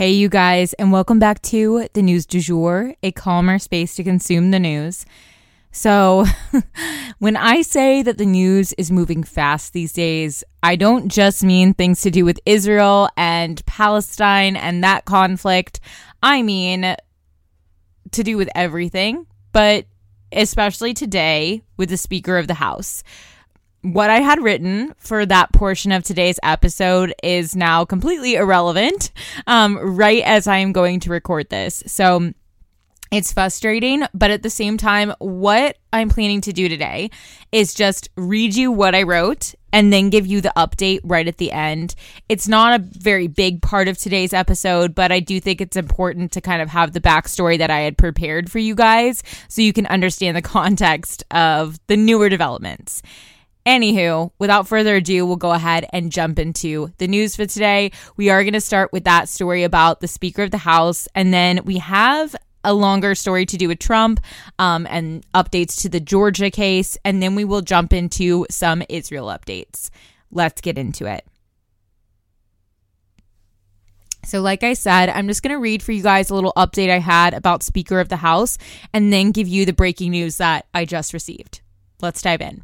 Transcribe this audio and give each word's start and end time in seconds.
Hey, 0.00 0.12
you 0.12 0.30
guys, 0.30 0.72
and 0.72 0.92
welcome 0.92 1.18
back 1.18 1.42
to 1.42 1.86
the 1.92 2.00
News 2.00 2.24
du 2.24 2.40
Jour, 2.40 2.94
a 3.02 3.12
calmer 3.12 3.58
space 3.58 3.94
to 3.96 4.02
consume 4.02 4.50
the 4.50 4.58
news. 4.58 5.04
So, 5.72 6.24
when 7.18 7.36
I 7.36 7.60
say 7.60 8.00
that 8.04 8.16
the 8.16 8.24
news 8.24 8.72
is 8.78 8.90
moving 8.90 9.22
fast 9.22 9.74
these 9.74 9.92
days, 9.92 10.42
I 10.62 10.76
don't 10.76 11.10
just 11.10 11.44
mean 11.44 11.74
things 11.74 12.00
to 12.00 12.10
do 12.10 12.24
with 12.24 12.40
Israel 12.46 13.10
and 13.18 13.62
Palestine 13.66 14.56
and 14.56 14.82
that 14.82 15.04
conflict. 15.04 15.80
I 16.22 16.40
mean 16.40 16.96
to 18.12 18.22
do 18.22 18.38
with 18.38 18.48
everything, 18.54 19.26
but 19.52 19.84
especially 20.32 20.94
today 20.94 21.62
with 21.76 21.90
the 21.90 21.98
Speaker 21.98 22.38
of 22.38 22.46
the 22.46 22.54
House 22.54 23.04
what 23.82 24.10
I 24.10 24.20
had 24.20 24.42
written 24.42 24.94
for 24.98 25.24
that 25.26 25.52
portion 25.52 25.92
of 25.92 26.02
today's 26.02 26.38
episode 26.42 27.14
is 27.22 27.56
now 27.56 27.84
completely 27.84 28.34
irrelevant, 28.34 29.10
um, 29.46 29.78
right 29.78 30.22
as 30.24 30.46
I 30.46 30.58
am 30.58 30.72
going 30.72 31.00
to 31.00 31.10
record 31.10 31.48
this. 31.48 31.82
So 31.86 32.32
it's 33.10 33.32
frustrating, 33.32 34.04
but 34.14 34.30
at 34.30 34.42
the 34.42 34.50
same 34.50 34.76
time, 34.76 35.12
what 35.18 35.76
I'm 35.92 36.10
planning 36.10 36.40
to 36.42 36.52
do 36.52 36.68
today 36.68 37.10
is 37.50 37.74
just 37.74 38.08
read 38.16 38.54
you 38.54 38.70
what 38.70 38.94
I 38.94 39.02
wrote 39.02 39.54
and 39.72 39.92
then 39.92 40.10
give 40.10 40.26
you 40.26 40.40
the 40.40 40.52
update 40.56 41.00
right 41.02 41.26
at 41.26 41.38
the 41.38 41.50
end. 41.50 41.96
It's 42.28 42.46
not 42.46 42.78
a 42.78 42.84
very 42.84 43.26
big 43.26 43.62
part 43.62 43.88
of 43.88 43.98
today's 43.98 44.32
episode, 44.32 44.94
but 44.94 45.10
I 45.10 45.18
do 45.18 45.40
think 45.40 45.60
it's 45.60 45.76
important 45.76 46.30
to 46.32 46.40
kind 46.40 46.62
of 46.62 46.68
have 46.68 46.92
the 46.92 47.00
backstory 47.00 47.58
that 47.58 47.70
I 47.70 47.80
had 47.80 47.98
prepared 47.98 48.50
for 48.50 48.60
you 48.60 48.76
guys 48.76 49.24
so 49.48 49.62
you 49.62 49.72
can 49.72 49.86
understand 49.86 50.36
the 50.36 50.42
context 50.60 51.24
of 51.32 51.80
the 51.88 51.96
newer 51.96 52.28
developments. 52.28 53.02
Anywho, 53.66 54.30
without 54.38 54.66
further 54.66 54.96
ado, 54.96 55.26
we'll 55.26 55.36
go 55.36 55.52
ahead 55.52 55.86
and 55.92 56.10
jump 56.10 56.38
into 56.38 56.92
the 56.98 57.06
news 57.06 57.36
for 57.36 57.46
today. 57.46 57.92
We 58.16 58.30
are 58.30 58.42
going 58.42 58.54
to 58.54 58.60
start 58.60 58.92
with 58.92 59.04
that 59.04 59.28
story 59.28 59.64
about 59.64 60.00
the 60.00 60.08
Speaker 60.08 60.42
of 60.42 60.50
the 60.50 60.58
House, 60.58 61.06
and 61.14 61.32
then 61.32 61.60
we 61.64 61.78
have 61.78 62.34
a 62.64 62.72
longer 62.72 63.14
story 63.14 63.46
to 63.46 63.56
do 63.56 63.68
with 63.68 63.78
Trump 63.78 64.20
um, 64.58 64.86
and 64.88 65.24
updates 65.32 65.80
to 65.82 65.88
the 65.88 66.00
Georgia 66.00 66.50
case, 66.50 66.96
and 67.04 67.22
then 67.22 67.34
we 67.34 67.44
will 67.44 67.60
jump 67.60 67.92
into 67.92 68.46
some 68.50 68.82
Israel 68.88 69.26
updates. 69.26 69.90
Let's 70.30 70.60
get 70.60 70.78
into 70.78 71.06
it. 71.06 71.26
So, 74.24 74.40
like 74.42 74.62
I 74.62 74.74
said, 74.74 75.08
I'm 75.08 75.28
just 75.28 75.42
going 75.42 75.54
to 75.54 75.60
read 75.60 75.82
for 75.82 75.92
you 75.92 76.02
guys 76.02 76.30
a 76.30 76.34
little 76.34 76.52
update 76.56 76.90
I 76.90 76.98
had 76.98 77.34
about 77.34 77.62
Speaker 77.62 78.00
of 78.00 78.08
the 78.08 78.16
House 78.16 78.58
and 78.92 79.12
then 79.12 79.32
give 79.32 79.48
you 79.48 79.64
the 79.64 79.72
breaking 79.72 80.10
news 80.12 80.36
that 80.36 80.66
I 80.74 80.84
just 80.84 81.12
received. 81.12 81.62
Let's 82.00 82.22
dive 82.22 82.42
in. 82.42 82.62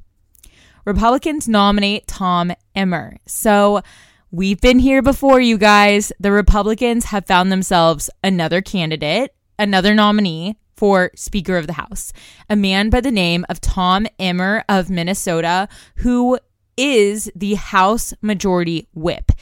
Republicans 0.86 1.48
nominate 1.48 2.06
Tom 2.06 2.52
Emmer. 2.76 3.16
So 3.26 3.82
we've 4.30 4.60
been 4.60 4.78
here 4.78 5.02
before, 5.02 5.41
you 5.41 5.58
guys. 5.58 6.12
The 6.20 6.30
Republicans 6.30 7.06
have 7.06 7.26
found 7.26 7.50
themselves 7.50 8.08
another 8.22 8.62
candidate, 8.62 9.34
another 9.58 9.94
nominee 9.94 10.56
for 10.76 11.10
Speaker 11.16 11.56
of 11.56 11.66
the 11.66 11.72
House, 11.72 12.12
a 12.48 12.54
man 12.54 12.88
by 12.88 13.00
the 13.00 13.10
name 13.10 13.44
of 13.48 13.60
Tom 13.60 14.06
Emmer 14.20 14.62
of 14.69 14.88
Minnesota, 14.88 15.69
who 15.97 16.38
is 16.76 17.32
the 17.34 17.54
House 17.54 18.14
Majority 18.22 18.86
Whip 18.94 19.32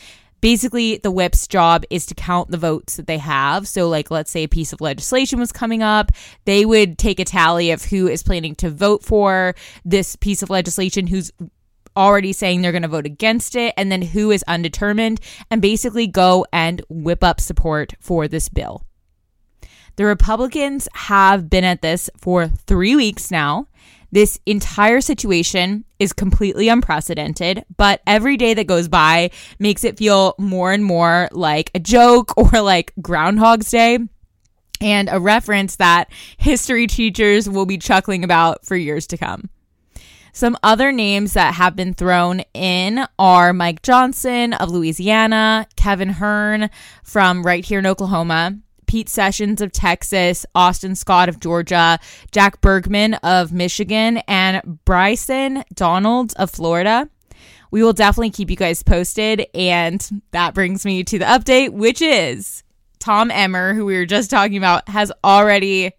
basically 0.44 0.98
the 0.98 1.10
whip's 1.10 1.48
job 1.48 1.84
is 1.88 2.04
to 2.04 2.14
count 2.14 2.50
the 2.50 2.58
votes 2.58 2.96
that 2.96 3.06
they 3.06 3.16
have. 3.16 3.66
So, 3.66 3.88
like, 3.88 4.10
let's 4.10 4.30
say 4.30 4.42
a 4.42 4.46
piece 4.48 4.74
of 4.74 4.82
legislation 4.82 5.40
was 5.40 5.50
coming 5.50 5.82
up, 5.82 6.12
they 6.44 6.66
would 6.66 6.98
take 6.98 7.18
a 7.18 7.24
tally 7.24 7.70
of 7.70 7.86
who 7.86 8.08
is 8.08 8.22
planning 8.22 8.54
to 8.56 8.68
vote 8.68 9.02
for 9.02 9.54
this 9.86 10.16
piece 10.16 10.42
of 10.42 10.50
legislation, 10.50 11.06
who's 11.06 11.32
already 11.96 12.34
saying 12.34 12.60
they're 12.60 12.72
going 12.72 12.82
to 12.82 12.88
vote 12.88 13.06
against 13.06 13.56
it, 13.56 13.72
and 13.78 13.90
then 13.90 14.02
who 14.02 14.30
is 14.30 14.44
undetermined, 14.46 15.18
and 15.50 15.62
basically 15.62 16.06
go 16.06 16.44
and 16.52 16.82
whip 16.90 17.24
up 17.24 17.40
support 17.40 17.94
for 17.98 18.28
this 18.28 18.50
bill. 18.50 18.84
The 19.96 20.04
Republicans 20.04 20.88
have 20.92 21.48
been 21.48 21.64
at 21.64 21.80
this 21.80 22.10
for 22.18 22.48
three 22.48 22.94
weeks 22.94 23.30
now. 23.30 23.66
This 24.14 24.38
entire 24.46 25.00
situation 25.00 25.84
is 25.98 26.12
completely 26.12 26.68
unprecedented, 26.68 27.64
but 27.76 28.00
every 28.06 28.36
day 28.36 28.54
that 28.54 28.68
goes 28.68 28.86
by 28.86 29.32
makes 29.58 29.82
it 29.82 29.98
feel 29.98 30.36
more 30.38 30.70
and 30.70 30.84
more 30.84 31.28
like 31.32 31.72
a 31.74 31.80
joke 31.80 32.32
or 32.36 32.60
like 32.60 32.92
Groundhog's 33.02 33.72
Day 33.72 33.98
and 34.80 35.08
a 35.10 35.18
reference 35.18 35.74
that 35.76 36.12
history 36.36 36.86
teachers 36.86 37.50
will 37.50 37.66
be 37.66 37.76
chuckling 37.76 38.22
about 38.22 38.64
for 38.64 38.76
years 38.76 39.08
to 39.08 39.18
come. 39.18 39.50
Some 40.32 40.56
other 40.62 40.92
names 40.92 41.32
that 41.32 41.54
have 41.54 41.74
been 41.74 41.92
thrown 41.92 42.42
in 42.54 43.04
are 43.18 43.52
Mike 43.52 43.82
Johnson 43.82 44.52
of 44.52 44.70
Louisiana, 44.70 45.66
Kevin 45.74 46.10
Hern 46.10 46.70
from 47.02 47.42
right 47.42 47.64
here 47.64 47.80
in 47.80 47.86
Oklahoma, 47.86 48.60
Pete 48.86 49.08
Sessions 49.08 49.60
of 49.60 49.72
Texas, 49.72 50.46
Austin 50.54 50.94
Scott 50.94 51.28
of 51.28 51.40
Georgia, 51.40 51.98
Jack 52.32 52.60
Bergman 52.60 53.14
of 53.14 53.52
Michigan, 53.52 54.18
and 54.28 54.80
Bryson 54.84 55.64
Donalds 55.74 56.34
of 56.34 56.50
Florida. 56.50 57.08
We 57.70 57.82
will 57.82 57.92
definitely 57.92 58.30
keep 58.30 58.50
you 58.50 58.56
guys 58.56 58.82
posted. 58.82 59.46
And 59.54 60.22
that 60.30 60.54
brings 60.54 60.84
me 60.84 61.02
to 61.04 61.18
the 61.18 61.24
update, 61.24 61.70
which 61.70 62.00
is 62.00 62.62
Tom 63.00 63.30
Emmer, 63.30 63.74
who 63.74 63.84
we 63.84 63.96
were 63.96 64.06
just 64.06 64.30
talking 64.30 64.56
about, 64.56 64.88
has 64.88 65.10
already 65.24 65.92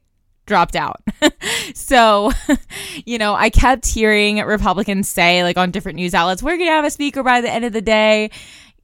dropped 0.46 0.76
out. 0.76 1.02
so, 1.74 2.32
you 3.06 3.18
know, 3.18 3.34
I 3.34 3.50
kept 3.50 3.86
hearing 3.88 4.38
Republicans 4.40 5.10
say, 5.10 5.44
like 5.44 5.58
on 5.58 5.72
different 5.72 5.98
news 5.98 6.14
outlets, 6.14 6.42
we're 6.42 6.58
going 6.58 6.70
to 6.70 6.74
have 6.74 6.86
a 6.86 6.90
speaker 6.90 7.24
by 7.24 7.42
the 7.42 7.52
end 7.52 7.66
of 7.66 7.74
the 7.74 7.82
day 7.82 8.32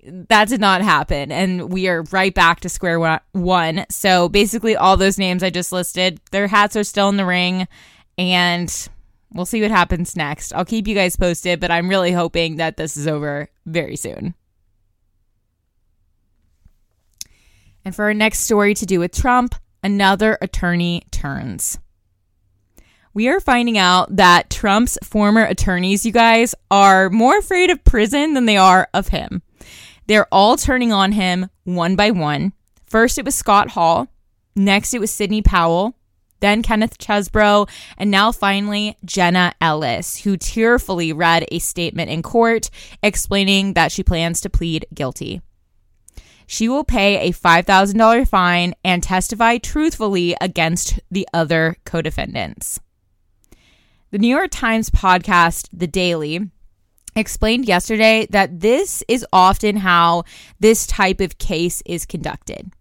that 0.03 0.47
did 0.47 0.59
not 0.59 0.81
happen 0.81 1.31
and 1.31 1.71
we 1.71 1.87
are 1.87 2.03
right 2.11 2.33
back 2.33 2.59
to 2.61 2.69
square 2.69 3.19
one. 3.33 3.85
So 3.89 4.29
basically 4.29 4.75
all 4.75 4.97
those 4.97 5.17
names 5.17 5.43
i 5.43 5.49
just 5.49 5.71
listed 5.71 6.19
their 6.31 6.47
hats 6.47 6.75
are 6.75 6.83
still 6.83 7.09
in 7.09 7.17
the 7.17 7.25
ring 7.25 7.67
and 8.17 8.89
we'll 9.33 9.45
see 9.45 9.61
what 9.61 9.71
happens 9.71 10.15
next. 10.15 10.53
I'll 10.53 10.65
keep 10.65 10.87
you 10.87 10.95
guys 10.95 11.15
posted 11.15 11.59
but 11.59 11.71
i'm 11.71 11.89
really 11.89 12.11
hoping 12.11 12.57
that 12.57 12.77
this 12.77 12.97
is 12.97 13.07
over 13.07 13.49
very 13.65 13.95
soon. 13.95 14.33
And 17.83 17.95
for 17.95 18.05
our 18.05 18.13
next 18.13 18.39
story 18.39 18.73
to 18.75 18.85
do 18.85 18.99
with 18.99 19.11
trump 19.11 19.55
another 19.83 20.37
attorney 20.41 21.03
turns. 21.11 21.79
We 23.13 23.27
are 23.27 23.41
finding 23.41 23.77
out 23.77 24.15
that 24.15 24.49
Trump's 24.49 24.97
former 25.03 25.43
attorneys, 25.43 26.05
you 26.05 26.13
guys, 26.13 26.55
are 26.69 27.09
more 27.09 27.37
afraid 27.37 27.69
of 27.69 27.83
prison 27.83 28.35
than 28.35 28.45
they 28.45 28.55
are 28.55 28.87
of 28.93 29.09
him. 29.09 29.41
They're 30.07 30.27
all 30.31 30.57
turning 30.57 30.91
on 30.91 31.13
him 31.13 31.49
one 31.63 31.95
by 31.95 32.11
one. 32.11 32.53
First, 32.85 33.17
it 33.17 33.25
was 33.25 33.35
Scott 33.35 33.69
Hall. 33.71 34.07
Next, 34.55 34.93
it 34.93 34.99
was 34.99 35.11
Sidney 35.11 35.41
Powell. 35.41 35.95
Then 36.41 36.63
Kenneth 36.63 36.97
Chesebro, 36.97 37.69
And 37.97 38.11
now 38.11 38.31
finally, 38.31 38.97
Jenna 39.05 39.53
Ellis, 39.61 40.21
who 40.21 40.37
tearfully 40.37 41.13
read 41.13 41.45
a 41.51 41.59
statement 41.59 42.09
in 42.09 42.23
court 42.23 42.69
explaining 43.01 43.73
that 43.73 43.91
she 43.91 44.03
plans 44.03 44.41
to 44.41 44.49
plead 44.49 44.87
guilty. 44.93 45.41
She 46.47 46.67
will 46.67 46.83
pay 46.83 47.29
a 47.29 47.31
$5,000 47.31 48.27
fine 48.27 48.73
and 48.83 49.01
testify 49.01 49.57
truthfully 49.57 50.35
against 50.41 50.99
the 51.09 51.25
other 51.33 51.77
co 51.85 52.01
defendants. 52.01 52.79
The 54.09 54.19
New 54.19 54.27
York 54.27 54.49
Times 54.51 54.89
podcast, 54.89 55.69
The 55.71 55.87
Daily, 55.87 56.49
explained 57.15 57.65
yesterday 57.65 58.27
that 58.29 58.59
this 58.59 59.03
is 59.07 59.25
often 59.33 59.77
how 59.77 60.23
this 60.59 60.87
type 60.87 61.19
of 61.19 61.37
case 61.37 61.81
is 61.85 62.05
conducted. 62.05 62.71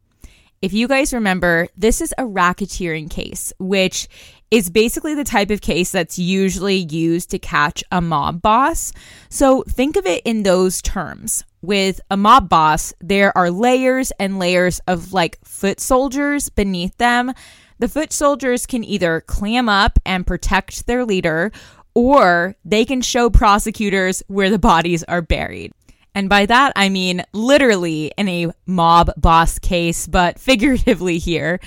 If 0.62 0.72
you 0.72 0.88
guys 0.88 1.14
remember, 1.14 1.68
this 1.76 2.00
is 2.00 2.14
a 2.18 2.24
racketeering 2.24 3.10
case, 3.10 3.52
which 3.58 4.08
is 4.50 4.68
basically 4.68 5.14
the 5.14 5.24
type 5.24 5.50
of 5.50 5.60
case 5.60 5.90
that's 5.90 6.18
usually 6.18 6.76
used 6.76 7.30
to 7.30 7.38
catch 7.38 7.82
a 7.90 8.00
mob 8.00 8.42
boss. 8.42 8.92
So 9.28 9.62
think 9.62 9.96
of 9.96 10.06
it 10.06 10.22
in 10.24 10.42
those 10.42 10.82
terms. 10.82 11.44
with 11.62 12.00
a 12.10 12.16
mob 12.16 12.48
boss, 12.48 12.92
there 13.00 13.36
are 13.36 13.50
layers 13.50 14.12
and 14.18 14.38
layers 14.38 14.80
of 14.86 15.12
like 15.12 15.38
foot 15.44 15.80
soldiers 15.80 16.48
beneath 16.48 16.96
them. 16.96 17.32
The 17.78 17.88
foot 17.88 18.12
soldiers 18.12 18.66
can 18.66 18.84
either 18.84 19.22
clam 19.22 19.68
up 19.68 19.98
and 20.04 20.26
protect 20.26 20.86
their 20.86 21.04
leader, 21.04 21.50
or 21.94 22.56
they 22.64 22.84
can 22.84 23.02
show 23.02 23.30
prosecutors 23.30 24.22
where 24.28 24.50
the 24.50 24.58
bodies 24.58 25.02
are 25.04 25.22
buried. 25.22 25.72
And 26.14 26.28
by 26.28 26.46
that, 26.46 26.72
I 26.76 26.88
mean 26.88 27.24
literally 27.32 28.12
in 28.16 28.28
a 28.28 28.50
mob 28.66 29.10
boss 29.16 29.58
case, 29.58 30.06
but 30.06 30.38
figuratively 30.38 31.18
here. 31.18 31.60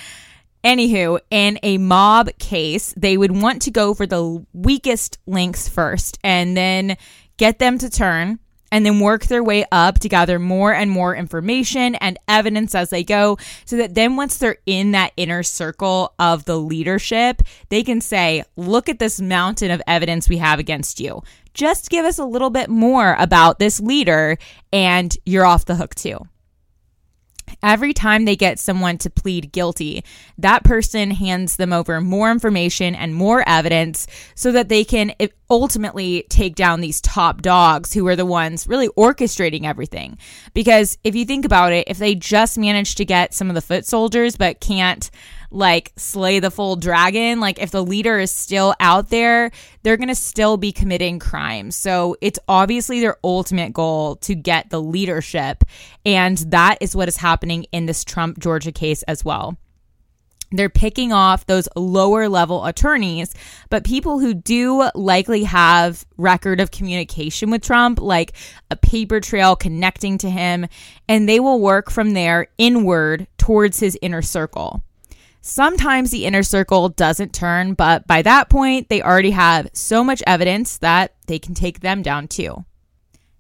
Anywho, 0.64 1.20
in 1.30 1.60
a 1.62 1.78
mob 1.78 2.30
case, 2.40 2.94
they 2.96 3.18
would 3.18 3.32
want 3.32 3.64
to 3.64 3.72
go 3.72 3.94
for 3.94 4.06
the 4.06 4.46
weakest 4.54 5.18
links 5.28 5.68
first 5.68 6.18
and 6.24 6.56
then 6.56 6.96
get 7.36 7.60
them 7.60 7.78
to 7.80 7.90
turn 7.90 8.40
and 8.74 8.84
then 8.88 9.00
work 9.00 9.28
their 9.28 9.44
way 9.44 9.64
up 9.72 10.00
to 10.00 10.10
gather 10.10 10.40
more 10.40 10.74
and 10.74 10.90
more 10.90 11.16
information 11.16 11.94
and 11.96 12.18
evidence 12.28 12.74
as 12.74 12.90
they 12.90 13.04
go 13.04 13.38
so 13.66 13.78
that 13.78 13.94
then 13.94 14.16
once 14.16 14.38
they're 14.38 14.58
in 14.66 14.92
that 14.92 15.14
inner 15.16 15.44
circle 15.44 16.12
of 16.18 16.46
the 16.46 16.58
leadership, 16.58 17.44
they 17.70 17.84
can 17.84 18.02
say, 18.02 18.44
look 18.56 18.90
at 18.90 18.98
this 18.98 19.22
mountain 19.22 19.70
of 19.70 19.80
evidence 19.86 20.28
we 20.28 20.38
have 20.38 20.58
against 20.58 21.00
you. 21.00 21.22
Just 21.54 21.92
give 21.92 22.04
us 22.04 22.18
a 22.18 22.26
little 22.26 22.50
bit 22.50 22.68
more 22.68 23.16
about 23.20 23.60
this 23.60 23.80
leader 23.80 24.40
and 24.74 25.16
you're 25.24 25.46
off 25.46 25.66
the 25.66 25.76
hook 25.76 25.94
too 25.94 26.18
every 27.64 27.94
time 27.94 28.26
they 28.26 28.36
get 28.36 28.60
someone 28.60 28.98
to 29.00 29.10
plead 29.10 29.52
guilty, 29.52 30.04
that 30.38 30.64
person 30.64 31.12
hands 31.12 31.56
them 31.56 31.74
over 31.74 32.02
more 32.02 32.30
information 32.30 32.94
and 32.94 33.16
more 33.16 33.44
evidence 33.48 34.06
so 34.36 34.52
that 34.52 34.70
they 34.70 34.84
can 34.84 35.14
ultimately 35.50 36.26
take 36.30 36.56
down 36.56 36.82
these 36.82 37.00
top 37.02 37.42
dogs 37.42 37.94
who 37.94 38.06
are 38.08 38.16
the 38.16 38.26
ones 38.26 38.68
really 38.68 38.90
orchestrating 38.90 39.64
everything. 39.64 40.18
Because 40.54 40.98
if 41.04 41.16
you 41.16 41.26
think 41.26 41.46
about 41.46 41.72
it, 41.72 41.88
if 41.88 41.98
they 41.98 42.16
just 42.16 42.58
manage 42.58 42.96
to 42.96 43.06
get 43.06 43.34
some 43.34 43.50
of 43.50 43.56
the 43.56 43.62
foot 43.62 43.86
soldiers 43.86 44.36
but 44.36 44.60
can't 44.60 45.10
like 45.54 45.94
slay 45.96 46.40
the 46.40 46.52
full 46.52 46.76
dragon, 46.76 47.40
like 47.40 47.60
if 47.60 47.72
the 47.72 47.84
leader 47.84 48.20
is 48.20 48.32
still 48.32 48.74
out 48.80 49.10
there, 49.10 49.52
they're 49.84 49.98
going 49.98 50.10
to 50.10 50.16
still 50.16 50.58
be 50.58 50.72
committing 50.72 51.20
crimes. 51.20 51.76
So 51.76 52.18
it's 52.22 52.40
obviously 52.48 53.00
their 53.00 53.18
ultimate 53.24 53.74
goal 53.74 54.16
to 54.18 54.36
get 54.36 54.70
the 54.70 54.82
leadership. 54.82 55.64
And 56.06 56.38
that 56.38 56.78
is 56.82 56.96
what 56.96 57.08
is 57.08 57.18
happening 57.18 57.66
in 57.72 57.86
this 57.86 58.04
Trump 58.04 58.40
Georgia 58.40 58.72
case 58.72 59.04
as 59.04 59.24
well 59.24 59.58
they're 60.54 60.70
picking 60.70 61.12
off 61.12 61.46
those 61.46 61.68
lower 61.76 62.30
level 62.30 62.64
attorneys 62.66 63.34
but 63.70 63.84
people 63.84 64.20
who 64.20 64.34
do 64.34 64.90
likely 64.96 65.44
have 65.44 66.06
record 66.18 66.60
of 66.60 66.72
communication 66.72 67.50
with 67.50 67.64
Trump 67.64 68.00
like 68.00 68.34
a 68.70 68.76
paper 68.76 69.20
trail 69.20 69.56
connecting 69.56 70.18
to 70.20 70.30
him 70.30 70.68
and 71.10 71.28
they 71.28 71.40
will 71.40 71.60
work 71.60 71.90
from 71.90 72.12
there 72.12 72.48
inward 72.58 73.28
towards 73.38 73.80
his 73.80 73.98
inner 74.02 74.22
circle 74.22 74.84
Sometimes 75.46 76.10
the 76.10 76.26
inner 76.26 76.42
circle 76.42 76.88
doesn't 76.88 77.34
turn, 77.34 77.74
but 77.74 78.08
by 78.08 78.22
that 78.22 78.50
point, 78.50 78.88
they 78.88 79.02
already 79.02 79.32
have 79.32 79.70
so 79.74 80.02
much 80.02 80.24
evidence 80.26 80.78
that 80.78 81.16
they 81.28 81.38
can 81.38 81.54
take 81.54 81.82
them 81.82 82.02
down 82.02 82.30
too. 82.30 82.64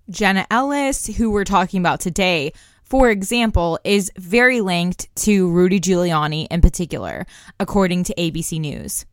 Jenna 0.09 0.45
Ellis, 0.51 1.07
who 1.15 1.31
we're 1.31 1.45
talking 1.45 1.79
about 1.79 2.01
today, 2.01 2.51
for 2.83 3.09
example, 3.09 3.79
is 3.85 4.11
very 4.17 4.59
linked 4.59 5.15
to 5.15 5.49
Rudy 5.49 5.79
Giuliani 5.79 6.45
in 6.51 6.59
particular, 6.59 7.25
according 7.57 8.03
to 8.03 8.15
ABC 8.15 8.59
News. 8.59 9.05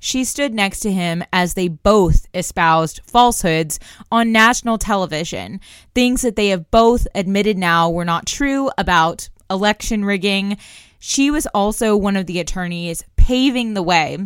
She 0.00 0.24
stood 0.24 0.52
next 0.52 0.80
to 0.80 0.90
him 0.90 1.22
as 1.32 1.54
they 1.54 1.68
both 1.68 2.26
espoused 2.34 3.02
falsehoods 3.06 3.78
on 4.10 4.32
national 4.32 4.78
television, 4.78 5.60
things 5.94 6.22
that 6.22 6.34
they 6.34 6.48
have 6.48 6.72
both 6.72 7.06
admitted 7.14 7.56
now 7.56 7.88
were 7.88 8.04
not 8.04 8.26
true 8.26 8.68
about 8.76 9.28
election 9.48 10.04
rigging 10.04 10.56
she 11.04 11.32
was 11.32 11.48
also 11.48 11.96
one 11.96 12.14
of 12.14 12.26
the 12.26 12.38
attorneys 12.38 13.02
paving 13.16 13.74
the 13.74 13.82
way 13.82 14.16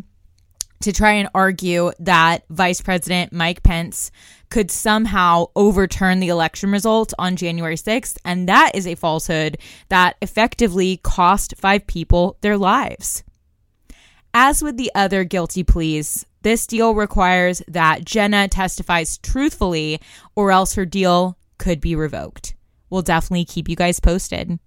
to 0.83 0.93
try 0.93 1.13
and 1.13 1.27
argue 1.35 1.91
that 1.99 2.45
Vice 2.51 2.83
President 2.83 3.33
Mike 3.33 3.63
Pence 3.63 4.11
could 4.51 4.71
somehow 4.71 5.47
overturn 5.57 6.21
the 6.21 6.29
election 6.29 6.71
results 6.71 7.15
on 7.19 7.37
January 7.37 7.77
6th. 7.77 8.19
And 8.27 8.47
that 8.51 8.73
is 8.75 8.87
a 8.87 8.95
falsehood 8.95 9.57
that 9.89 10.17
effectively 10.21 10.99
cost 10.99 11.55
five 11.57 11.87
people 11.87 12.37
their 12.43 12.59
lives. 12.59 13.25
As 14.35 14.63
with 14.63 14.77
the 14.77 14.93
other 14.95 15.25
guilty 15.25 15.65
pleas, 15.65 16.27
this 16.43 16.67
deal 16.67 16.95
requires 16.95 17.63
that 17.69 18.05
Jenna 18.05 18.49
testifies 18.49 19.17
truthfully, 19.17 19.99
or 20.35 20.51
else 20.51 20.75
her 20.75 20.85
deal 20.85 21.39
could 21.57 21.81
be 21.81 21.97
revoked. 21.97 22.55
We'll 22.91 23.01
definitely 23.01 23.47
keep 23.47 23.67
you 23.67 23.77
guys 23.77 23.99
posted. 23.99 24.59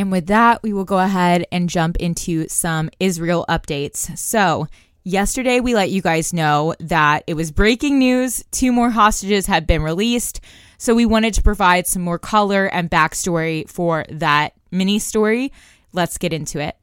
And 0.00 0.10
with 0.10 0.28
that, 0.28 0.62
we 0.62 0.72
will 0.72 0.86
go 0.86 0.98
ahead 0.98 1.44
and 1.52 1.68
jump 1.68 1.98
into 1.98 2.48
some 2.48 2.88
Israel 2.98 3.44
updates. 3.50 4.16
So, 4.16 4.66
yesterday 5.04 5.60
we 5.60 5.74
let 5.74 5.90
you 5.90 6.00
guys 6.00 6.32
know 6.32 6.74
that 6.80 7.22
it 7.26 7.34
was 7.34 7.50
breaking 7.50 7.98
news. 7.98 8.42
Two 8.50 8.72
more 8.72 8.88
hostages 8.88 9.44
had 9.44 9.66
been 9.66 9.82
released. 9.82 10.40
So, 10.78 10.94
we 10.94 11.04
wanted 11.04 11.34
to 11.34 11.42
provide 11.42 11.86
some 11.86 12.00
more 12.00 12.18
color 12.18 12.64
and 12.64 12.90
backstory 12.90 13.68
for 13.68 14.06
that 14.08 14.54
mini 14.70 15.00
story. 15.00 15.52
Let's 15.92 16.16
get 16.16 16.32
into 16.32 16.60
it. 16.60 16.78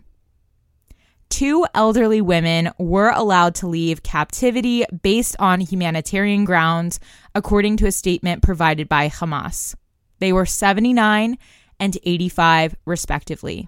Two 1.30 1.66
elderly 1.74 2.22
women 2.22 2.70
were 2.78 3.10
allowed 3.10 3.56
to 3.56 3.68
leave 3.68 4.04
captivity 4.04 4.86
based 5.02 5.36
on 5.40 5.60
humanitarian 5.60 6.46
grounds, 6.46 7.00
according 7.34 7.78
to 7.78 7.88
a 7.88 7.92
statement 7.92 8.44
provided 8.44 8.88
by 8.88 9.10
Hamas. 9.10 9.74
They 10.20 10.32
were 10.32 10.46
79 10.46 11.40
and 11.80 11.98
85, 12.04 12.76
respectively. 12.86 13.68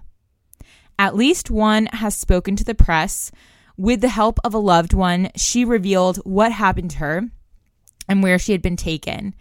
At 0.98 1.16
least 1.16 1.50
one 1.50 1.86
has 1.86 2.14
spoken 2.14 2.56
to 2.56 2.64
the 2.64 2.74
press. 2.74 3.30
With 3.76 4.02
the 4.02 4.08
help 4.08 4.38
of 4.44 4.52
a 4.52 4.58
loved 4.58 4.92
one, 4.92 5.30
she 5.36 5.64
revealed 5.64 6.18
what 6.18 6.52
happened 6.52 6.90
to 6.92 6.98
her 6.98 7.30
and 8.08 8.22
where 8.22 8.38
she 8.38 8.52
had 8.52 8.60
been 8.60 8.76
taken. 8.76 9.34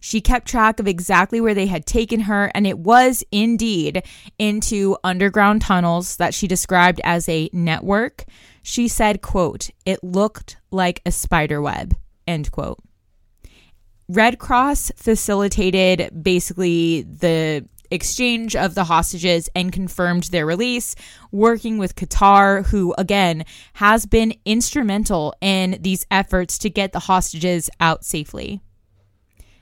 She 0.00 0.20
kept 0.20 0.48
track 0.48 0.80
of 0.80 0.86
exactly 0.86 1.40
where 1.40 1.54
they 1.54 1.66
had 1.66 1.86
taken 1.86 2.20
her, 2.20 2.50
and 2.54 2.66
it 2.66 2.78
was 2.78 3.24
indeed 3.32 4.02
into 4.38 4.98
underground 5.02 5.62
tunnels 5.62 6.16
that 6.16 6.34
she 6.34 6.46
described 6.46 7.00
as 7.04 7.26
a 7.28 7.48
network. 7.52 8.24
She 8.62 8.86
said, 8.86 9.22
quote, 9.22 9.70
it 9.86 10.04
looked 10.04 10.58
like 10.70 11.00
a 11.06 11.10
spider 11.10 11.62
web, 11.62 11.94
end 12.26 12.52
quote. 12.52 12.80
Red 14.08 14.38
Cross 14.38 14.92
facilitated 14.96 16.22
basically 16.22 17.02
the 17.02 17.66
exchange 17.94 18.54
of 18.54 18.74
the 18.74 18.84
hostages 18.84 19.48
and 19.54 19.72
confirmed 19.72 20.24
their 20.24 20.44
release, 20.44 20.94
working 21.32 21.78
with 21.78 21.96
Qatar, 21.96 22.66
who 22.66 22.94
again 22.98 23.44
has 23.74 24.04
been 24.04 24.34
instrumental 24.44 25.34
in 25.40 25.78
these 25.80 26.06
efforts 26.10 26.58
to 26.58 26.70
get 26.70 26.92
the 26.92 27.00
hostages 27.00 27.70
out 27.80 28.04
safely. 28.04 28.60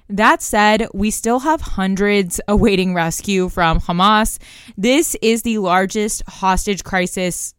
That 0.08 0.42
said, 0.42 0.88
we 0.92 1.10
still 1.10 1.38
have 1.38 1.60
hundreds 1.60 2.40
awaiting 2.46 2.92
rescue 2.92 3.48
from 3.48 3.80
Hamas. 3.80 4.38
This 4.76 5.16
is 5.22 5.42
the 5.42 5.58
largest 5.58 6.22
hostage 6.28 6.84
crisis 6.84 7.54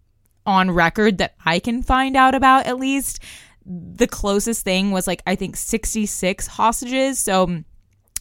on 0.45 0.69
record 0.69 1.17
that 1.17 1.35
I 1.45 1.59
can 1.59 1.81
find 1.81 2.15
out 2.15 2.35
about, 2.35 2.67
at 2.67 2.77
least. 2.77 3.19
The 3.65 4.07
closest 4.07 4.63
thing 4.63 4.91
was 4.91 5.07
like, 5.07 5.23
I 5.25 5.35
think 5.35 5.55
66 5.55 6.45
hostages. 6.47 7.17
So 7.17 7.63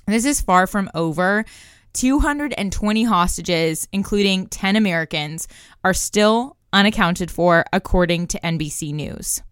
this 0.07 0.25
is 0.25 0.41
far 0.41 0.67
from 0.67 0.91
over. 0.95 1.45
220 1.93 3.05
hostages, 3.05 3.89
including 3.93 4.47
10 4.47 4.77
Americans, 4.77 5.49
are 5.85 5.95
still 5.95 6.57
unaccounted 6.73 7.31
for, 7.31 7.65
according 7.73 8.27
to 8.29 8.41
NBC 8.41 8.93
News. 8.93 9.43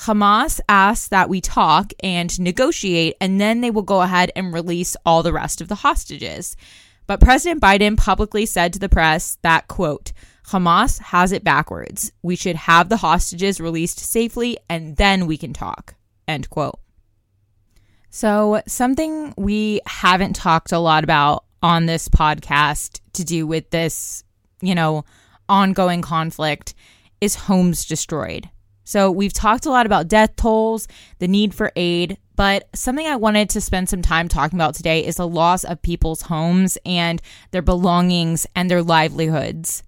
Hamas 0.00 0.60
asks 0.68 1.08
that 1.08 1.28
we 1.28 1.40
talk 1.40 1.92
and 2.02 2.38
negotiate, 2.38 3.16
and 3.20 3.40
then 3.40 3.60
they 3.60 3.70
will 3.70 3.82
go 3.82 4.02
ahead 4.02 4.30
and 4.36 4.52
release 4.52 4.96
all 5.06 5.22
the 5.22 5.32
rest 5.32 5.60
of 5.60 5.68
the 5.68 5.76
hostages. 5.76 6.56
But 7.06 7.20
President 7.20 7.62
Biden 7.62 7.96
publicly 7.96 8.46
said 8.46 8.72
to 8.72 8.78
the 8.78 8.88
press 8.88 9.38
that, 9.42 9.68
quote, 9.68 10.12
Hamas 10.48 11.00
has 11.00 11.32
it 11.32 11.44
backwards. 11.44 12.12
We 12.22 12.36
should 12.36 12.56
have 12.56 12.88
the 12.88 12.98
hostages 12.98 13.60
released 13.60 13.98
safely 13.98 14.58
and 14.68 14.96
then 14.96 15.26
we 15.26 15.36
can 15.36 15.52
talk, 15.52 15.94
end 16.28 16.50
quote. 16.50 16.78
So, 18.16 18.62
something 18.66 19.34
we 19.36 19.82
haven't 19.84 20.36
talked 20.36 20.72
a 20.72 20.78
lot 20.78 21.04
about 21.04 21.44
on 21.62 21.84
this 21.84 22.08
podcast 22.08 23.00
to 23.12 23.24
do 23.24 23.46
with 23.46 23.68
this, 23.68 24.24
you 24.62 24.74
know, 24.74 25.04
ongoing 25.50 26.00
conflict 26.00 26.72
is 27.20 27.34
homes 27.34 27.84
destroyed. 27.84 28.48
So, 28.84 29.10
we've 29.10 29.34
talked 29.34 29.66
a 29.66 29.70
lot 29.70 29.84
about 29.84 30.08
death 30.08 30.34
tolls, 30.34 30.88
the 31.18 31.28
need 31.28 31.54
for 31.54 31.72
aid, 31.76 32.16
but 32.36 32.66
something 32.74 33.06
I 33.06 33.16
wanted 33.16 33.50
to 33.50 33.60
spend 33.60 33.90
some 33.90 34.00
time 34.00 34.28
talking 34.28 34.58
about 34.58 34.74
today 34.74 35.04
is 35.04 35.16
the 35.16 35.28
loss 35.28 35.62
of 35.62 35.82
people's 35.82 36.22
homes 36.22 36.78
and 36.86 37.20
their 37.50 37.60
belongings 37.60 38.46
and 38.56 38.70
their 38.70 38.82
livelihoods. 38.82 39.82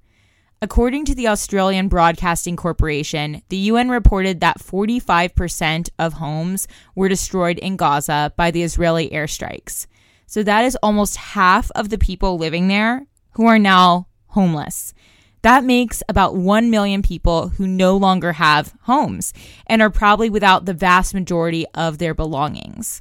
According 0.61 1.05
to 1.05 1.15
the 1.15 1.29
Australian 1.29 1.87
Broadcasting 1.87 2.57
Corporation, 2.57 3.43
the 3.49 3.57
UN 3.57 3.91
reported 3.91 4.41
that 4.41 4.59
45% 4.59 5.89
of 6.01 6.15
homes 6.15 6.67
were 6.97 7.09
destroyed 7.09 7.59
in 7.61 7.77
Gaza 7.77 8.33
by 8.37 8.51
the 8.51 8.65
Israeli 8.65 9.09
airstrikes. 9.11 9.87
So 10.27 10.43
that 10.43 10.65
is 10.65 10.77
almost 10.83 11.17
half 11.17 11.71
of 11.77 11.91
the 11.91 11.99
people 11.99 12.39
living 12.39 12.67
there 12.67 13.07
who 13.33 13.47
are 13.47 13.59
now 13.59 14.09
homeless. 14.29 14.95
That 15.43 15.63
makes 15.63 16.03
about 16.09 16.35
1 16.35 16.71
million 16.71 17.03
people 17.03 17.51
who 17.51 17.69
no 17.69 17.97
longer 17.97 18.33
have 18.33 18.75
homes 18.83 19.33
and 19.69 19.81
are 19.81 19.91
probably 19.91 20.29
without 20.29 20.65
the 20.65 20.75
vast 20.75 21.15
majority 21.15 21.67
of 21.73 21.99
their 21.99 22.15
belongings. 22.15 23.01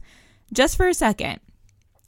Just 0.54 0.78
for 0.78 0.88
a 0.88 0.94
second, 0.94 1.40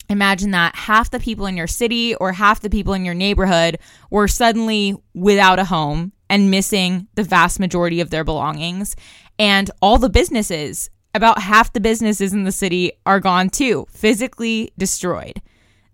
imagine 0.09 0.51
that 0.51 0.75
half 0.75 1.11
the 1.11 1.19
people 1.19 1.45
in 1.45 1.55
your 1.55 1.67
city 1.67 2.15
or 2.15 2.33
half 2.33 2.61
the 2.61 2.69
people 2.69 2.93
in 2.93 3.05
your 3.05 3.13
neighborhood 3.13 3.77
were 4.09 4.27
suddenly 4.27 4.95
without 5.13 5.59
a 5.59 5.65
home 5.65 6.11
and 6.29 6.51
missing 6.51 7.07
the 7.15 7.23
vast 7.23 7.59
majority 7.59 8.01
of 8.01 8.09
their 8.09 8.23
belongings. 8.23 8.95
And 9.37 9.69
all 9.81 9.97
the 9.97 10.09
businesses, 10.09 10.89
about 11.13 11.41
half 11.41 11.73
the 11.73 11.79
businesses 11.79 12.33
in 12.33 12.43
the 12.43 12.51
city, 12.51 12.91
are 13.05 13.19
gone 13.19 13.49
too, 13.49 13.85
physically 13.89 14.71
destroyed. 14.77 15.41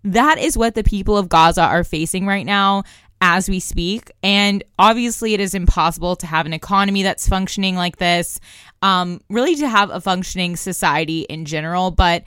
That 0.03 0.37
is 0.37 0.57
what 0.57 0.75
the 0.75 0.83
people 0.83 1.17
of 1.17 1.29
Gaza 1.29 1.63
are 1.63 1.83
facing 1.83 2.25
right 2.25 2.45
now 2.45 2.83
as 3.21 3.49
we 3.49 3.59
speak. 3.59 4.11
And 4.21 4.63
obviously, 4.77 5.33
it 5.33 5.39
is 5.39 5.53
impossible 5.53 6.15
to 6.17 6.27
have 6.27 6.45
an 6.45 6.53
economy 6.53 7.03
that's 7.03 7.27
functioning 7.27 7.75
like 7.75 7.97
this, 7.97 8.39
um, 8.81 9.21
really, 9.29 9.55
to 9.55 9.67
have 9.67 9.89
a 9.89 10.01
functioning 10.01 10.55
society 10.55 11.21
in 11.21 11.45
general. 11.45 11.91
But 11.91 12.23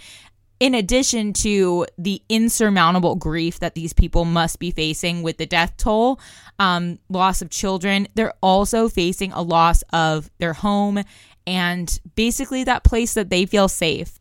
in 0.60 0.74
addition 0.74 1.32
to 1.32 1.86
the 1.96 2.22
insurmountable 2.28 3.14
grief 3.14 3.60
that 3.60 3.74
these 3.74 3.92
people 3.92 4.24
must 4.24 4.58
be 4.58 4.70
facing 4.70 5.22
with 5.22 5.38
the 5.38 5.46
death 5.46 5.76
toll, 5.76 6.20
um, 6.58 6.98
loss 7.08 7.42
of 7.42 7.50
children, 7.50 8.08
they're 8.14 8.34
also 8.42 8.88
facing 8.88 9.32
a 9.32 9.42
loss 9.42 9.82
of 9.92 10.30
their 10.38 10.54
home 10.54 11.02
and 11.46 12.00
basically 12.14 12.64
that 12.64 12.84
place 12.84 13.14
that 13.14 13.30
they 13.30 13.46
feel 13.46 13.68
safe. 13.68 14.18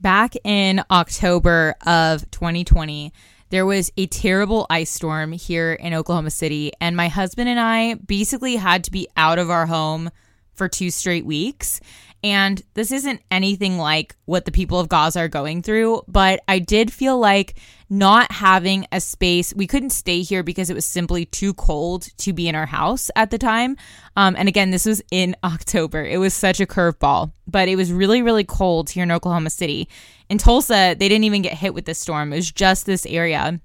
Back 0.00 0.34
in 0.44 0.82
October 0.90 1.74
of 1.86 2.30
2020, 2.30 3.12
there 3.50 3.66
was 3.66 3.90
a 3.96 4.06
terrible 4.06 4.66
ice 4.70 4.90
storm 4.90 5.32
here 5.32 5.72
in 5.72 5.92
Oklahoma 5.92 6.30
City, 6.30 6.72
and 6.80 6.96
my 6.96 7.08
husband 7.08 7.48
and 7.48 7.58
I 7.58 7.94
basically 7.94 8.56
had 8.56 8.84
to 8.84 8.92
be 8.92 9.08
out 9.16 9.38
of 9.38 9.50
our 9.50 9.66
home 9.66 10.10
for 10.52 10.68
two 10.68 10.90
straight 10.90 11.26
weeks. 11.26 11.80
And 12.22 12.62
this 12.74 12.92
isn't 12.92 13.22
anything 13.30 13.78
like 13.78 14.14
what 14.26 14.44
the 14.44 14.52
people 14.52 14.78
of 14.78 14.88
Gaza 14.88 15.20
are 15.20 15.28
going 15.28 15.62
through, 15.62 16.02
but 16.06 16.40
I 16.46 16.58
did 16.58 16.92
feel 16.92 17.18
like 17.18 17.56
not 17.88 18.30
having 18.30 18.86
a 18.92 19.00
space, 19.00 19.52
we 19.54 19.66
couldn't 19.66 19.90
stay 19.90 20.22
here 20.22 20.42
because 20.42 20.70
it 20.70 20.74
was 20.74 20.84
simply 20.84 21.24
too 21.24 21.54
cold 21.54 22.08
to 22.18 22.32
be 22.32 22.48
in 22.48 22.54
our 22.54 22.66
house 22.66 23.10
at 23.16 23.30
the 23.30 23.38
time. 23.38 23.76
Um, 24.16 24.36
and 24.38 24.48
again, 24.48 24.70
this 24.70 24.86
was 24.86 25.02
in 25.10 25.34
October. 25.44 26.04
It 26.04 26.18
was 26.18 26.34
such 26.34 26.60
a 26.60 26.66
curveball, 26.66 27.32
but 27.46 27.68
it 27.68 27.76
was 27.76 27.92
really, 27.92 28.22
really 28.22 28.44
cold 28.44 28.90
here 28.90 29.02
in 29.02 29.10
Oklahoma 29.10 29.50
City. 29.50 29.88
In 30.28 30.38
Tulsa, 30.38 30.94
they 30.98 31.08
didn't 31.08 31.24
even 31.24 31.42
get 31.42 31.54
hit 31.54 31.74
with 31.74 31.86
this 31.86 31.98
storm, 31.98 32.32
it 32.32 32.36
was 32.36 32.52
just 32.52 32.86
this 32.86 33.06
area. 33.06 33.60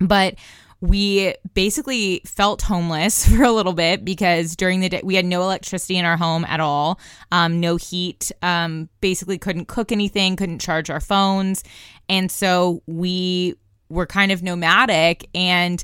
But 0.00 0.36
we 0.80 1.34
basically 1.54 2.20
felt 2.24 2.62
homeless 2.62 3.26
for 3.28 3.42
a 3.42 3.52
little 3.52 3.72
bit 3.72 4.04
because 4.04 4.56
during 4.56 4.80
the 4.80 4.88
day 4.88 5.00
we 5.02 5.14
had 5.14 5.24
no 5.24 5.42
electricity 5.42 5.96
in 5.96 6.04
our 6.04 6.16
home 6.16 6.44
at 6.44 6.60
all, 6.60 7.00
um, 7.32 7.60
no 7.60 7.76
heat, 7.76 8.30
um, 8.42 8.88
basically 9.00 9.38
couldn't 9.38 9.68
cook 9.68 9.92
anything, 9.92 10.36
couldn't 10.36 10.60
charge 10.60 10.90
our 10.90 11.00
phones. 11.00 11.64
And 12.08 12.30
so 12.30 12.82
we 12.86 13.54
were 13.88 14.06
kind 14.06 14.32
of 14.32 14.42
nomadic 14.42 15.28
and 15.34 15.82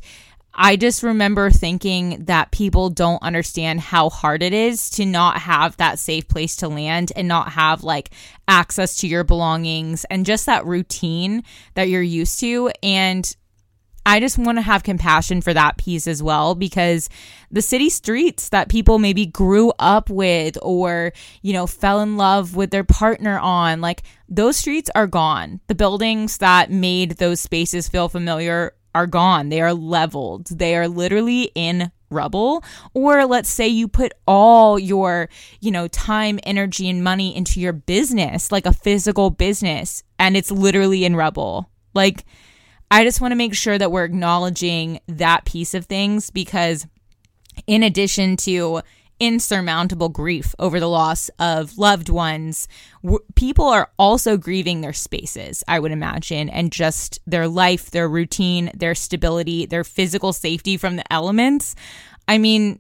I 0.57 0.77
just 0.77 1.03
remember 1.03 1.51
thinking 1.51 2.27
that 2.27 2.53
people 2.53 2.89
don't 2.89 3.21
understand 3.23 3.81
how 3.81 4.09
hard 4.09 4.41
it 4.41 4.53
is 4.53 4.89
to 4.91 5.05
not 5.05 5.39
have 5.39 5.77
that 5.79 5.99
safe 5.99 6.29
place 6.29 6.55
to 6.57 6.69
land 6.69 7.13
and 7.17 7.27
not 7.27 7.51
have 7.51 7.83
like 7.83 8.11
access 8.47 8.99
to 8.99 9.09
your 9.09 9.25
belongings 9.25 10.05
and 10.05 10.25
just 10.25 10.47
that 10.47 10.65
routine 10.65 11.43
that 11.75 11.89
you're 11.89 12.03
used 12.03 12.39
to. 12.41 12.71
And 12.85 13.35
I 14.07 14.21
just 14.21 14.39
want 14.39 14.59
to 14.59 14.63
have 14.63 14.83
compassion 14.83 15.41
for 15.41 15.55
that 15.55 15.79
piece 15.79 16.07
as 16.07 16.23
well 16.23 16.55
because 16.55 17.09
the 17.51 17.63
city 17.63 17.89
streets 17.89 18.51
that 18.51 18.69
people 18.69 18.99
maybe 18.99 19.27
grew 19.27 19.73
up 19.79 20.11
with 20.11 20.59
or, 20.61 21.13
you 21.43 21.53
know, 21.53 21.67
fell 21.67 22.01
in 22.01 22.17
love 22.17 22.55
with 22.55 22.71
their 22.71 22.85
partner 22.85 23.39
on, 23.39 23.81
like 23.81 24.03
those 24.29 24.57
streets 24.57 24.91
are 24.95 25.07
gone. 25.07 25.61
The 25.69 25.75
buildings 25.75 26.39
that 26.39 26.71
made 26.71 27.13
those 27.13 27.41
spaces 27.41 27.89
feel 27.89 28.09
familiar 28.09 28.75
are 28.95 29.07
gone. 29.07 29.49
They 29.49 29.61
are 29.61 29.75
leveled. 29.75 30.47
They 30.49 30.77
are 30.77 30.89
literally 30.89 31.51
in 31.55 31.91
rubble 32.11 32.63
or 32.93 33.27
let's 33.27 33.51
say 33.51 33.67
you 33.67 33.89
put 33.89 34.13
all 34.25 34.79
your 34.79 35.29
you 35.61 35.71
know 35.73 35.89
time 35.89 36.39
energy 36.45 36.89
and 36.89 37.03
money 37.03 37.35
into 37.35 37.61
your 37.61 37.73
business 37.73 38.53
like 38.53 38.67
a 38.67 38.73
physical 38.73 39.31
business 39.31 40.05
and 40.19 40.37
it's 40.37 40.53
literally 40.53 41.05
in 41.05 41.17
rubble 41.17 41.69
like 41.93 42.25
I 42.95 43.03
just 43.03 43.21
want 43.21 43.33
to 43.33 43.37
make 43.37 43.57
sure 43.57 43.77
that 43.77 43.91
we're 43.91 44.05
acknowledging 44.05 45.01
that 45.09 45.45
piece 45.45 45.75
of 45.75 45.87
things 45.87 46.31
because, 46.31 46.87
in 47.67 47.83
addition 47.83 48.37
to 48.37 48.83
insurmountable 49.19 50.09
grief 50.09 50.55
over 50.61 50.79
the 50.79 50.89
loss 50.89 51.29
of 51.41 51.77
loved 51.77 52.09
ones, 52.09 52.69
w- 53.03 53.19
people 53.35 53.65
are 53.65 53.91
also 53.99 54.37
grieving 54.37 54.81
their 54.81 54.93
spaces, 54.93 55.65
I 55.67 55.81
would 55.81 55.91
imagine, 55.91 56.49
and 56.49 56.71
just 56.71 57.19
their 57.27 57.49
life, 57.49 57.91
their 57.91 58.09
routine, 58.09 58.71
their 58.77 58.95
stability, 58.95 59.67
their 59.67 59.83
physical 59.83 60.33
safety 60.33 60.77
from 60.77 60.95
the 60.95 61.13
elements. 61.13 61.75
I 62.29 62.39
mean, 62.39 62.79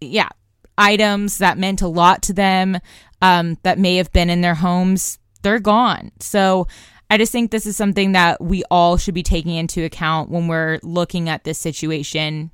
yeah, 0.00 0.30
items 0.78 1.36
that 1.38 1.58
meant 1.58 1.82
a 1.82 1.88
lot 1.88 2.22
to 2.22 2.32
them 2.32 2.78
um, 3.20 3.58
that 3.64 3.78
may 3.78 3.96
have 3.96 4.12
been 4.12 4.30
in 4.30 4.40
their 4.40 4.54
homes, 4.54 5.18
they're 5.42 5.60
gone. 5.60 6.10
So 6.20 6.68
I 7.12 7.18
just 7.18 7.30
think 7.30 7.50
this 7.50 7.66
is 7.66 7.76
something 7.76 8.12
that 8.12 8.40
we 8.40 8.64
all 8.70 8.96
should 8.96 9.12
be 9.12 9.22
taking 9.22 9.54
into 9.54 9.84
account 9.84 10.30
when 10.30 10.48
we're 10.48 10.80
looking 10.82 11.28
at 11.28 11.44
this 11.44 11.58
situation. 11.58 12.50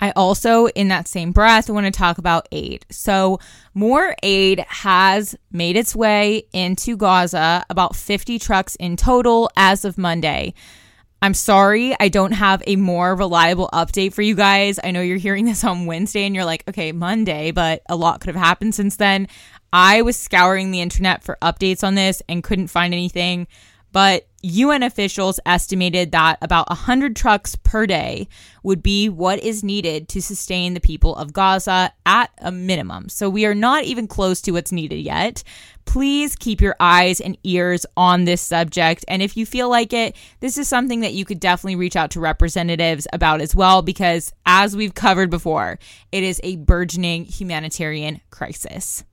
I 0.00 0.10
also, 0.16 0.66
in 0.66 0.88
that 0.88 1.06
same 1.06 1.30
breath, 1.30 1.70
want 1.70 1.86
to 1.86 1.92
talk 1.92 2.18
about 2.18 2.48
aid. 2.50 2.84
So, 2.90 3.38
more 3.74 4.16
aid 4.24 4.58
has 4.66 5.36
made 5.52 5.76
its 5.76 5.94
way 5.94 6.48
into 6.52 6.96
Gaza, 6.96 7.64
about 7.70 7.94
50 7.94 8.40
trucks 8.40 8.74
in 8.74 8.96
total 8.96 9.48
as 9.56 9.84
of 9.84 9.96
Monday. 9.96 10.54
I'm 11.22 11.32
sorry, 11.32 11.94
I 12.00 12.08
don't 12.08 12.32
have 12.32 12.60
a 12.66 12.74
more 12.74 13.14
reliable 13.14 13.70
update 13.72 14.14
for 14.14 14.22
you 14.22 14.34
guys. 14.34 14.80
I 14.82 14.90
know 14.90 15.00
you're 15.00 15.16
hearing 15.16 15.44
this 15.44 15.62
on 15.62 15.86
Wednesday 15.86 16.26
and 16.26 16.34
you're 16.34 16.44
like, 16.44 16.64
okay, 16.68 16.90
Monday, 16.90 17.52
but 17.52 17.82
a 17.88 17.94
lot 17.94 18.20
could 18.20 18.34
have 18.34 18.44
happened 18.44 18.74
since 18.74 18.96
then. 18.96 19.28
I 19.72 20.02
was 20.02 20.16
scouring 20.16 20.72
the 20.72 20.80
internet 20.80 21.22
for 21.22 21.38
updates 21.40 21.84
on 21.84 21.94
this 21.94 22.20
and 22.28 22.42
couldn't 22.42 22.66
find 22.66 22.92
anything 22.92 23.46
but 23.92 24.26
UN 24.42 24.82
officials 24.82 25.38
estimated 25.46 26.10
that 26.10 26.38
about 26.42 26.68
100 26.68 27.14
trucks 27.14 27.54
per 27.54 27.86
day 27.86 28.26
would 28.64 28.82
be 28.82 29.08
what 29.08 29.40
is 29.40 29.62
needed 29.62 30.08
to 30.08 30.20
sustain 30.20 30.74
the 30.74 30.80
people 30.80 31.14
of 31.14 31.32
Gaza 31.32 31.92
at 32.04 32.30
a 32.38 32.50
minimum. 32.50 33.08
So 33.08 33.30
we 33.30 33.46
are 33.46 33.54
not 33.54 33.84
even 33.84 34.08
close 34.08 34.40
to 34.42 34.52
what's 34.52 34.72
needed 34.72 34.96
yet. 34.96 35.44
Please 35.84 36.34
keep 36.34 36.60
your 36.60 36.74
eyes 36.80 37.20
and 37.20 37.38
ears 37.44 37.86
on 37.96 38.24
this 38.24 38.40
subject. 38.40 39.04
And 39.06 39.22
if 39.22 39.36
you 39.36 39.46
feel 39.46 39.68
like 39.68 39.92
it, 39.92 40.16
this 40.40 40.58
is 40.58 40.68
something 40.68 41.00
that 41.00 41.14
you 41.14 41.24
could 41.24 41.38
definitely 41.38 41.76
reach 41.76 41.94
out 41.94 42.10
to 42.12 42.20
representatives 42.20 43.06
about 43.12 43.40
as 43.40 43.54
well, 43.54 43.82
because 43.82 44.32
as 44.44 44.76
we've 44.76 44.94
covered 44.94 45.30
before, 45.30 45.78
it 46.10 46.24
is 46.24 46.40
a 46.42 46.56
burgeoning 46.56 47.26
humanitarian 47.26 48.20
crisis. 48.30 49.04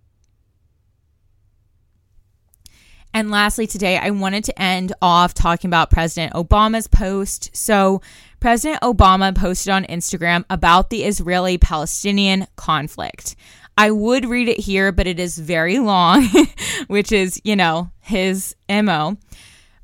And 3.13 3.31
lastly, 3.31 3.65
today, 3.65 3.97
I 3.97 4.11
wanted 4.11 4.43
to 4.45 4.61
end 4.61 4.93
off 5.01 5.33
talking 5.33 5.69
about 5.69 5.89
President 5.89 6.33
Obama's 6.33 6.87
post. 6.87 7.55
So, 7.55 8.01
President 8.39 8.81
Obama 8.81 9.35
posted 9.35 9.73
on 9.73 9.83
Instagram 9.85 10.45
about 10.49 10.89
the 10.89 11.03
Israeli 11.03 11.57
Palestinian 11.57 12.47
conflict. 12.55 13.35
I 13.77 13.91
would 13.91 14.25
read 14.25 14.47
it 14.47 14.59
here, 14.59 14.91
but 14.91 15.07
it 15.07 15.19
is 15.19 15.37
very 15.37 15.79
long, 15.79 16.27
which 16.87 17.11
is, 17.11 17.41
you 17.43 17.55
know, 17.55 17.91
his 18.01 18.55
MO. 18.69 19.17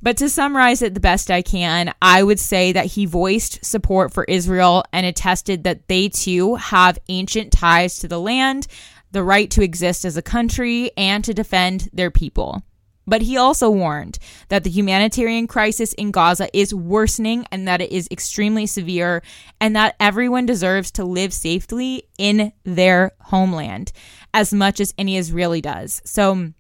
But 0.02 0.18
to 0.18 0.30
summarize 0.30 0.82
it 0.82 0.94
the 0.94 1.00
best 1.00 1.32
I 1.32 1.42
can, 1.42 1.94
I 2.02 2.22
would 2.22 2.40
say 2.40 2.72
that 2.74 2.86
he 2.86 3.06
voiced 3.06 3.66
support 3.66 4.14
for 4.14 4.24
Israel 4.26 4.84
and 4.94 5.06
attested 5.06 5.64
that 5.64 5.88
they 5.88 6.10
too 6.10 6.56
have 6.56 7.00
ancient 7.10 7.52
ties 7.52 7.98
to 8.00 8.08
the 8.08 8.20
land, 8.20 8.68
the 9.12 9.24
right 9.24 9.50
to 9.52 9.64
exist 9.64 10.06
as 10.06 10.16
a 10.16 10.22
country, 10.22 10.92
and 10.96 11.24
to 11.24 11.34
defend 11.34 11.90
their 11.92 12.12
people. 12.12 12.62
But 13.08 13.22
he 13.22 13.38
also 13.38 13.70
warned 13.70 14.18
that 14.50 14.64
the 14.64 14.70
humanitarian 14.70 15.48
crisis 15.48 15.94
in 15.94 16.12
Gaza 16.12 16.48
is 16.58 16.74
worsening 16.74 17.46
and 17.52 17.68
that 17.68 17.82
it 17.82 17.92
is 17.92 18.08
extremely 18.10 18.66
severe, 18.66 19.22
and 19.62 19.76
that 19.76 19.96
everyone 20.00 20.46
deserves 20.46 20.92
to 20.92 21.06
live 21.06 21.32
safely 21.34 22.08
in 22.18 22.52
their 22.64 23.12
homeland 23.22 23.92
as 24.34 24.54
much 24.54 24.80
as 24.80 24.94
any 24.98 25.18
Israeli 25.18 25.62
does. 25.62 26.02
So, 26.06 26.54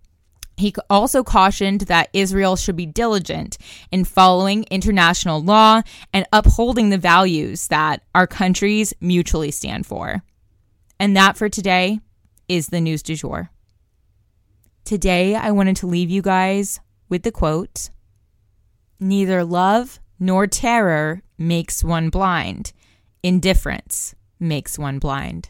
He 0.57 0.73
also 0.89 1.23
cautioned 1.23 1.81
that 1.81 2.09
Israel 2.13 2.55
should 2.55 2.77
be 2.77 2.85
diligent 2.85 3.57
in 3.91 4.05
following 4.05 4.63
international 4.71 5.43
law 5.43 5.81
and 6.13 6.25
upholding 6.31 6.91
the 6.91 6.97
values 6.97 7.67
that 7.67 8.03
our 8.13 8.27
countries 8.27 8.93
mutually 9.01 9.51
stand 9.51 9.85
for. 9.85 10.23
And 10.97 11.17
that 11.17 11.35
for 11.35 11.49
today 11.49 11.99
is 12.47 12.67
the 12.67 12.79
news 12.79 13.03
du 13.03 13.15
jour. 13.15 13.49
Today, 14.85 15.33
I 15.33 15.49
wanted 15.49 15.77
to 15.77 15.87
leave 15.87 16.11
you 16.11 16.21
guys 16.21 16.79
with 17.09 17.23
the 17.23 17.31
quote 17.31 17.89
Neither 18.99 19.43
love 19.43 19.99
nor 20.19 20.45
terror 20.45 21.23
makes 21.39 21.83
one 21.83 22.11
blind, 22.11 22.71
indifference 23.23 24.13
makes 24.39 24.77
one 24.77 24.99
blind. 24.99 25.49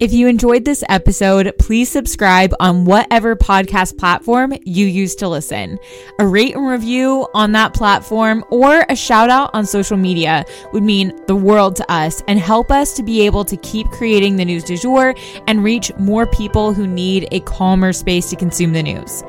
If 0.00 0.12
you 0.12 0.26
enjoyed 0.26 0.64
this 0.64 0.82
episode, 0.88 1.52
please 1.60 1.88
subscribe 1.88 2.52
on 2.58 2.84
whatever 2.84 3.36
podcast 3.36 3.96
platform 3.96 4.52
you 4.64 4.86
use 4.86 5.14
to 5.16 5.28
listen. 5.28 5.78
A 6.18 6.26
rate 6.26 6.56
and 6.56 6.66
review 6.66 7.28
on 7.32 7.52
that 7.52 7.74
platform 7.74 8.44
or 8.50 8.84
a 8.88 8.96
shout 8.96 9.30
out 9.30 9.50
on 9.54 9.64
social 9.64 9.96
media 9.96 10.44
would 10.72 10.82
mean 10.82 11.12
the 11.28 11.36
world 11.36 11.76
to 11.76 11.92
us 11.92 12.24
and 12.26 12.40
help 12.40 12.72
us 12.72 12.94
to 12.94 13.04
be 13.04 13.24
able 13.24 13.44
to 13.44 13.56
keep 13.58 13.86
creating 13.90 14.34
the 14.34 14.44
news 14.44 14.64
du 14.64 14.76
jour 14.76 15.14
and 15.46 15.62
reach 15.62 15.92
more 15.96 16.26
people 16.26 16.72
who 16.72 16.88
need 16.88 17.28
a 17.30 17.38
calmer 17.40 17.92
space 17.92 18.30
to 18.30 18.36
consume 18.36 18.72
the 18.72 18.82
news. 18.82 19.22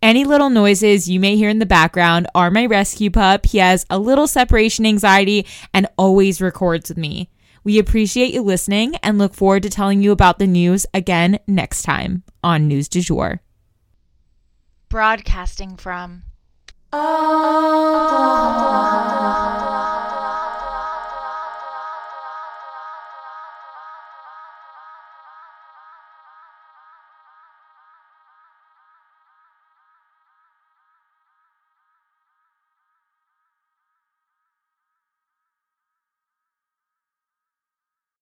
Any 0.00 0.24
little 0.24 0.48
noises 0.48 1.08
you 1.08 1.18
may 1.18 1.36
hear 1.36 1.48
in 1.48 1.58
the 1.58 1.66
background 1.66 2.28
are 2.32 2.52
my 2.52 2.66
rescue 2.66 3.10
pup. 3.10 3.46
He 3.46 3.58
has 3.58 3.84
a 3.90 3.98
little 3.98 4.28
separation 4.28 4.86
anxiety 4.86 5.44
and 5.74 5.88
always 5.98 6.40
records 6.40 6.88
with 6.88 6.98
me. 6.98 7.30
We 7.64 7.80
appreciate 7.80 8.32
you 8.32 8.42
listening 8.42 8.94
and 9.02 9.18
look 9.18 9.34
forward 9.34 9.64
to 9.64 9.70
telling 9.70 10.00
you 10.00 10.12
about 10.12 10.38
the 10.38 10.46
news 10.46 10.86
again 10.94 11.40
next 11.48 11.82
time 11.82 12.22
on 12.44 12.68
News 12.68 12.88
du 12.88 13.00
Jour. 13.00 13.40
Broadcasting 14.88 15.76
from 15.76 16.22
Oklahoma. 16.92 17.98